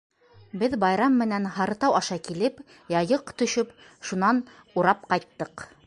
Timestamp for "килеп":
2.29-2.65